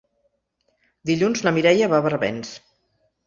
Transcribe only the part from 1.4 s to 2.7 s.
na Mireia va a Barbens.